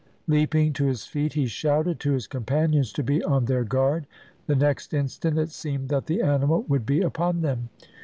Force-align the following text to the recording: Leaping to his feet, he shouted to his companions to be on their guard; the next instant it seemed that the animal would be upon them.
Leaping 0.25 0.73
to 0.73 0.87
his 0.87 1.05
feet, 1.05 1.33
he 1.33 1.45
shouted 1.45 1.99
to 1.99 2.11
his 2.13 2.25
companions 2.25 2.91
to 2.91 3.03
be 3.03 3.21
on 3.23 3.45
their 3.45 3.63
guard; 3.63 4.07
the 4.47 4.55
next 4.55 4.95
instant 4.95 5.37
it 5.37 5.51
seemed 5.51 5.89
that 5.89 6.07
the 6.07 6.23
animal 6.23 6.63
would 6.63 6.87
be 6.87 7.01
upon 7.01 7.41
them. 7.41 7.69